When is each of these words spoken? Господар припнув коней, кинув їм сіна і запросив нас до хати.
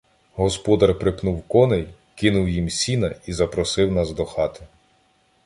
Господар 0.35 0.99
припнув 0.99 1.47
коней, 1.47 1.87
кинув 2.15 2.49
їм 2.49 2.69
сіна 2.69 3.15
і 3.25 3.33
запросив 3.33 3.91
нас 3.91 4.11
до 4.11 4.25
хати. 4.25 4.67